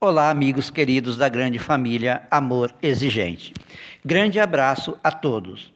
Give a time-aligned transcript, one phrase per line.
[0.00, 3.52] Olá, amigos queridos da grande família Amor Exigente.
[4.04, 5.74] Grande abraço a todos.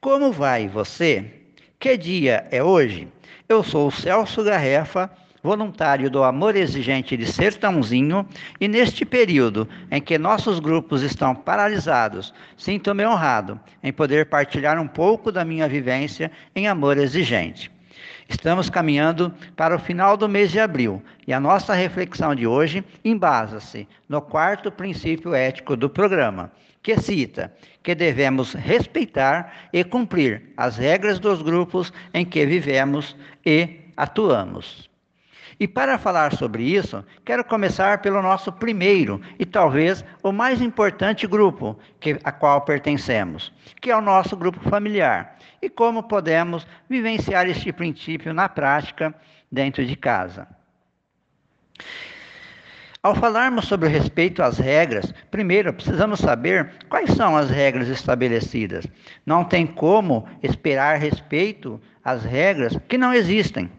[0.00, 1.28] Como vai você?
[1.80, 3.08] Que dia é hoje?
[3.48, 5.10] Eu sou o Celso Garrefa,
[5.42, 8.24] voluntário do Amor Exigente de Sertãozinho,
[8.60, 14.86] e neste período em que nossos grupos estão paralisados, sinto-me honrado em poder partilhar um
[14.86, 17.73] pouco da minha vivência em Amor Exigente.
[18.28, 22.84] Estamos caminhando para o final do mês de abril e a nossa reflexão de hoje
[23.04, 26.50] embasa-se no quarto princípio ético do programa,
[26.82, 27.52] que cita
[27.82, 34.93] que devemos respeitar e cumprir as regras dos grupos em que vivemos e atuamos.
[35.58, 41.26] E para falar sobre isso, quero começar pelo nosso primeiro e talvez o mais importante
[41.26, 47.48] grupo que, a qual pertencemos, que é o nosso grupo familiar, e como podemos vivenciar
[47.48, 49.14] este princípio na prática
[49.50, 50.46] dentro de casa.
[53.02, 58.86] Ao falarmos sobre o respeito às regras, primeiro precisamos saber quais são as regras estabelecidas.
[59.26, 63.70] Não tem como esperar respeito às regras que não existem,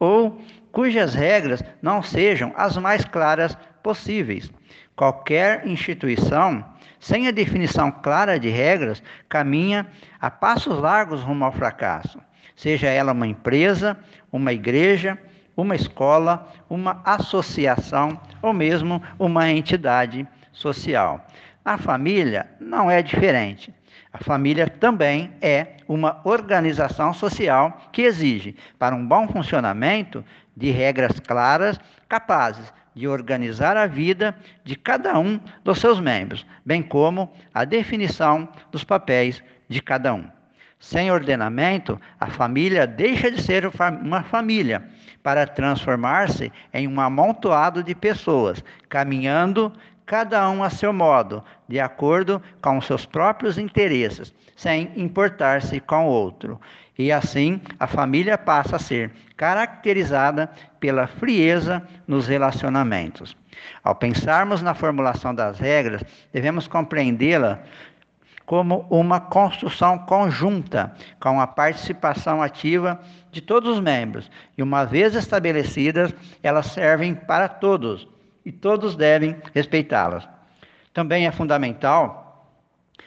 [0.00, 4.50] ou cujas regras não sejam as mais claras possíveis.
[4.96, 6.64] Qualquer instituição,
[6.98, 9.86] sem a definição clara de regras, caminha
[10.20, 12.18] a passos largos rumo ao fracasso.
[12.56, 13.96] Seja ela uma empresa,
[14.30, 15.18] uma igreja,
[15.56, 21.26] uma escola, uma associação ou mesmo uma entidade social.
[21.64, 23.72] A família não é diferente.
[24.12, 30.22] A família também é uma organização social que exige, para um bom funcionamento,
[30.56, 36.82] de regras claras, capazes de organizar a vida de cada um dos seus membros, bem
[36.82, 40.24] como a definição dos papéis de cada um.
[40.78, 43.70] Sem ordenamento, a família deixa de ser
[44.02, 44.82] uma família
[45.22, 49.72] para transformar-se em um amontoado de pessoas, caminhando
[50.04, 56.10] cada um a seu modo, de acordo com seus próprios interesses, sem importar-se com o
[56.10, 56.60] outro.
[56.98, 60.48] E assim, a família passa a ser caracterizada
[60.78, 63.36] pela frieza nos relacionamentos.
[63.82, 66.00] Ao pensarmos na formulação das regras,
[66.32, 67.58] devemos compreendê-la
[68.46, 73.00] como uma construção conjunta, com a participação ativa
[73.32, 74.30] de todos os membros.
[74.56, 78.06] E uma vez estabelecidas, elas servem para todos
[78.46, 80.28] e todos devem respeitá-las.
[80.94, 82.21] Também é fundamental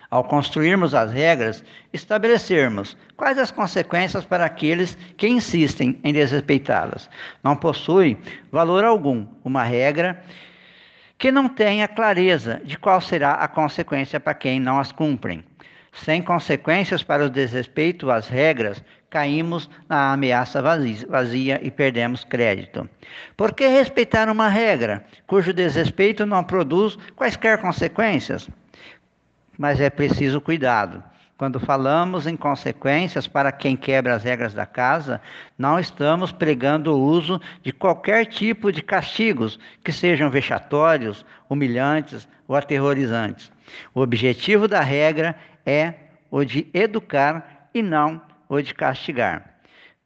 [0.09, 7.09] ao construirmos as regras, estabelecermos quais as consequências para aqueles que insistem em desrespeitá-las.
[7.43, 8.17] Não possui
[8.51, 10.23] valor algum uma regra
[11.17, 15.43] que não tenha clareza de qual será a consequência para quem não as cumprem.
[15.93, 22.89] Sem consequências para o desrespeito às regras, caímos na ameaça vazia e perdemos crédito.
[23.37, 28.49] Por que respeitar uma regra cujo desrespeito não produz quaisquer consequências?
[29.57, 31.03] Mas é preciso cuidado.
[31.37, 35.19] Quando falamos em consequências para quem quebra as regras da casa,
[35.57, 42.55] não estamos pregando o uso de qualquer tipo de castigos que sejam vexatórios, humilhantes ou
[42.55, 43.51] aterrorizantes.
[43.93, 45.93] O objetivo da regra é
[46.31, 49.55] o de educar e não o de castigar.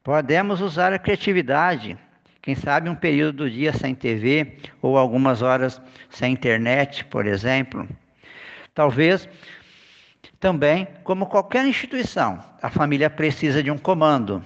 [0.02, 1.96] Podemos usar a criatividade,
[2.42, 7.86] quem sabe um período do dia sem TV ou algumas horas sem internet, por exemplo.
[8.80, 9.28] Talvez
[10.40, 14.42] também, como qualquer instituição, a família precisa de um comando.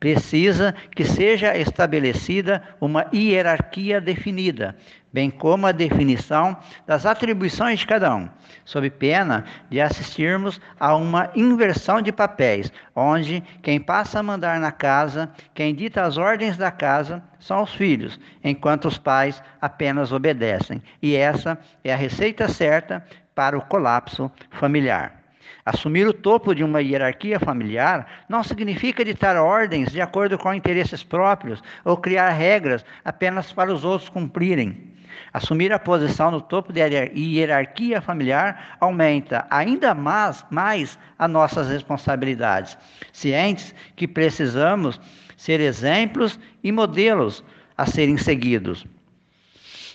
[0.00, 4.76] Precisa que seja estabelecida uma hierarquia definida,
[5.12, 6.56] bem como a definição
[6.88, 8.28] das atribuições de cada um,
[8.64, 14.72] sob pena de assistirmos a uma inversão de papéis, onde quem passa a mandar na
[14.72, 20.82] casa, quem dita as ordens da casa, são os filhos, enquanto os pais apenas obedecem.
[21.00, 23.04] E essa é a receita certa
[23.34, 25.22] para o colapso familiar.
[25.64, 31.04] Assumir o topo de uma hierarquia familiar não significa ditar ordens de acordo com interesses
[31.04, 34.92] próprios ou criar regras apenas para os outros cumprirem.
[35.32, 42.76] Assumir a posição no topo da hierarquia familiar aumenta ainda mais, mais as nossas responsabilidades,
[43.12, 45.00] cientes que precisamos
[45.36, 47.42] ser exemplos e modelos
[47.78, 48.84] a serem seguidos.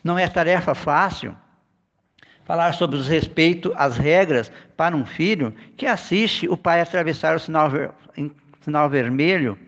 [0.03, 1.35] Não é tarefa fácil
[2.47, 7.39] falar sobre o respeito às regras para um filho que assiste o pai atravessar o
[7.39, 7.91] sinal, ver,
[8.61, 9.59] sinal vermelho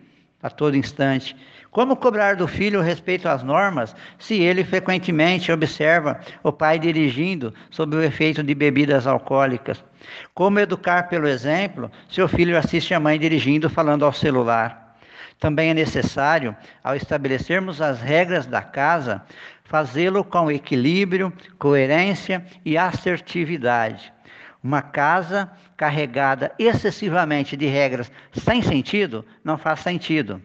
[0.42, 1.36] a todo instante.
[1.70, 7.52] Como cobrar do filho o respeito às normas se ele frequentemente observa o pai dirigindo
[7.70, 9.84] sob o efeito de bebidas alcoólicas?
[10.32, 14.96] Como educar pelo exemplo se o filho assiste a mãe dirigindo falando ao celular?
[15.38, 19.22] Também é necessário, ao estabelecermos as regras da casa,
[19.70, 24.12] fazê-lo com equilíbrio, coerência e assertividade.
[24.60, 30.42] Uma casa carregada excessivamente de regras sem sentido não faz sentido.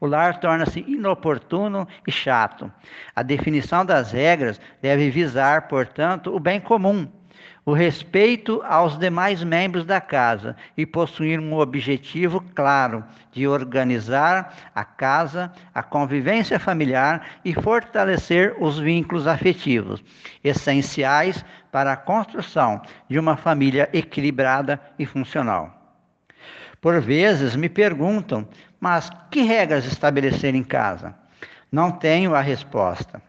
[0.00, 2.70] O lar torna-se inoportuno e chato.
[3.14, 7.08] A definição das regras deve visar, portanto, o bem comum,
[7.66, 13.02] o respeito aos demais membros da casa e possuir um objetivo claro
[13.32, 20.04] de organizar a casa, a convivência familiar e fortalecer os vínculos afetivos,
[20.42, 25.80] essenciais para a construção de uma família equilibrada e funcional.
[26.80, 28.46] Por vezes me perguntam,
[28.78, 31.14] mas que regras estabelecer em casa?
[31.72, 33.22] Não tenho a resposta.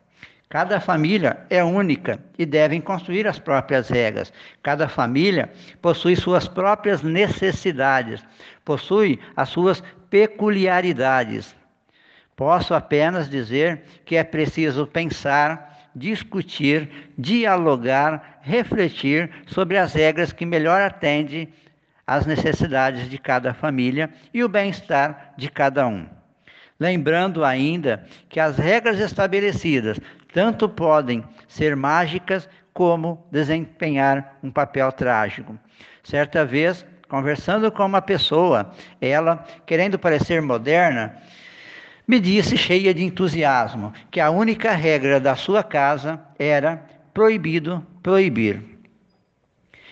[0.49, 4.31] Cada família é única e devem construir as próprias regras.
[4.61, 5.49] Cada família
[5.81, 8.23] possui suas próprias necessidades,
[8.63, 11.55] possui as suas peculiaridades.
[12.35, 20.81] Posso apenas dizer que é preciso pensar, discutir, dialogar, refletir sobre as regras que melhor
[20.81, 21.51] atendem
[22.05, 26.05] às necessidades de cada família e o bem-estar de cada um.
[26.79, 29.97] Lembrando ainda que as regras estabelecidas
[30.35, 35.57] tanto podem ser mágicas como desempenhar um papel trágico.
[36.03, 41.15] Certa vez, conversando com uma pessoa, ela, querendo parecer moderna,
[42.05, 46.83] me disse, cheia de entusiasmo, que a única regra da sua casa era
[47.13, 48.61] proibido proibir.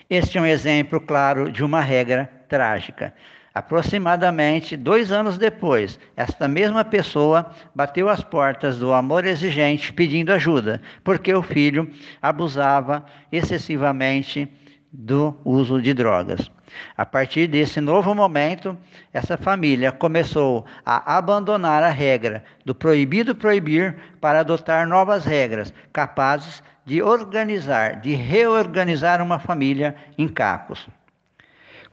[0.10, 3.14] Este é um exemplo claro de uma regra trágica.
[3.56, 10.82] Aproximadamente dois anos depois, esta mesma pessoa bateu as portas do amor exigente pedindo ajuda,
[11.04, 11.88] porque o filho
[12.20, 14.52] abusava excessivamente
[14.92, 16.50] do uso de drogas.
[16.98, 18.76] A partir desse novo momento,
[19.14, 26.64] essa família começou a abandonar a regra do proibido proibir para adotar novas regras capazes
[26.84, 30.88] de organizar, de reorganizar uma família em cacos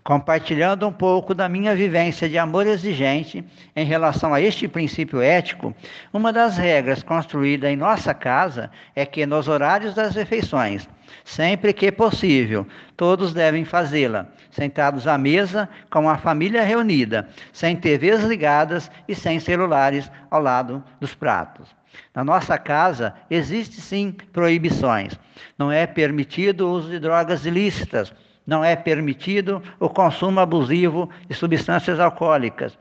[0.03, 3.45] compartilhando um pouco da minha vivência de amor exigente
[3.77, 5.75] em relação a este princípio ético,
[6.13, 10.89] uma das regras construída em nossa casa é que nos horários das refeições,
[11.25, 12.67] sempre que possível,
[12.97, 19.39] todos devem fazê-la, sentados à mesa com a família reunida, sem TVs ligadas e sem
[19.39, 21.69] celulares ao lado dos pratos.
[22.15, 25.19] Na nossa casa existe sim proibições.
[25.59, 28.13] Não é permitido o uso de drogas ilícitas
[28.51, 32.77] não é permitido o consumo abusivo de substâncias alcoólicas.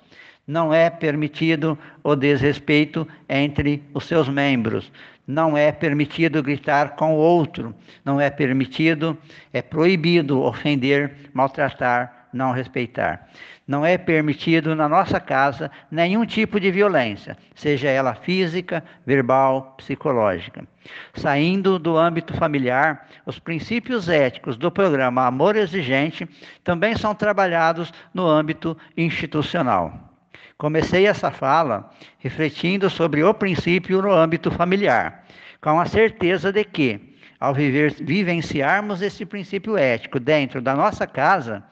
[0.47, 4.91] Não é permitido o desrespeito entre os seus membros.
[5.27, 7.75] Não é permitido gritar com o outro.
[8.03, 9.15] Não é permitido,
[9.53, 13.27] é proibido ofender, maltratar, não respeitar.
[13.67, 20.67] Não é permitido na nossa casa nenhum tipo de violência, seja ela física, verbal, psicológica.
[21.13, 26.27] Saindo do âmbito familiar, os princípios éticos do programa Amor Exigente
[26.63, 30.09] também são trabalhados no âmbito institucional.
[30.57, 35.23] Comecei essa fala refletindo sobre o princípio no âmbito familiar,
[35.61, 41.63] com a certeza de que, ao viver, vivenciarmos esse princípio ético dentro da nossa casa,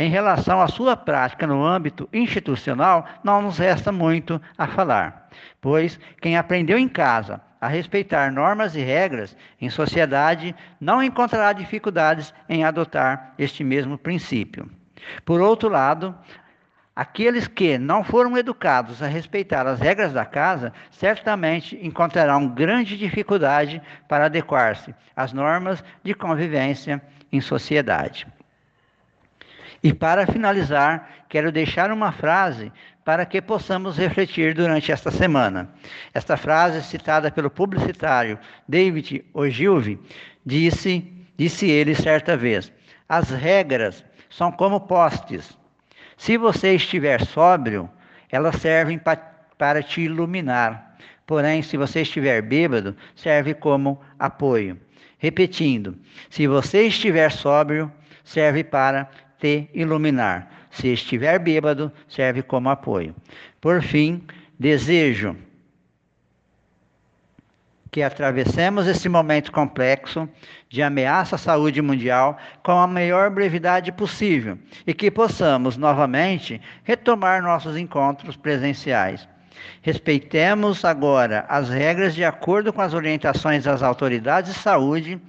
[0.00, 5.28] em relação à sua prática no âmbito institucional, não nos resta muito a falar,
[5.60, 12.32] pois quem aprendeu em casa a respeitar normas e regras em sociedade não encontrará dificuldades
[12.48, 14.70] em adotar este mesmo princípio.
[15.22, 16.14] Por outro lado,
[16.96, 23.82] aqueles que não foram educados a respeitar as regras da casa certamente encontrarão grande dificuldade
[24.08, 28.26] para adequar-se às normas de convivência em sociedade.
[29.82, 32.70] E para finalizar, quero deixar uma frase
[33.04, 35.70] para que possamos refletir durante esta semana.
[36.12, 39.98] Esta frase, citada pelo publicitário David Ogilvy,
[40.44, 42.70] disse, disse ele certa vez:
[43.08, 45.58] As regras são como postes.
[46.16, 47.90] Se você estiver sóbrio,
[48.30, 49.16] elas servem pa
[49.56, 50.96] para te iluminar.
[51.26, 54.78] Porém, se você estiver bêbado, serve como apoio.
[55.18, 55.98] Repetindo,
[56.30, 57.92] se você estiver sóbrio,
[58.24, 59.08] serve para
[59.40, 60.48] te iluminar.
[60.70, 63.14] Se estiver bêbado, serve como apoio.
[63.60, 64.22] Por fim,
[64.58, 65.36] desejo
[67.90, 70.28] que atravessemos esse momento complexo
[70.68, 74.56] de ameaça à saúde mundial com a maior brevidade possível
[74.86, 79.28] e que possamos novamente retomar nossos encontros presenciais.
[79.82, 85.20] Respeitemos agora as regras de acordo com as orientações das autoridades de saúde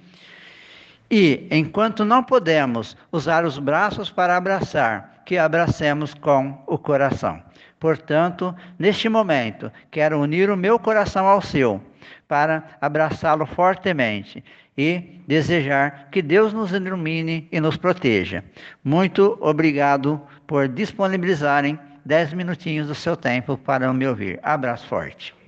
[1.12, 7.42] e, enquanto não podemos usar os braços para abraçar, que abracemos com o coração.
[7.78, 11.82] Portanto, neste momento, quero unir o meu coração ao seu
[12.26, 14.42] para abraçá-lo fortemente
[14.76, 18.42] e desejar que Deus nos ilumine e nos proteja.
[18.82, 24.40] Muito obrigado por disponibilizarem dez minutinhos do seu tempo para me ouvir.
[24.42, 25.41] Abraço forte.